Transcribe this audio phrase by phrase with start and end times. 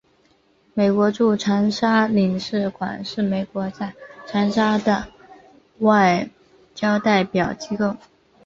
[0.73, 3.93] 美国驻长沙领事馆是美国在
[4.25, 5.07] 长沙的
[5.77, 6.27] 外
[6.73, 7.95] 交代表机构。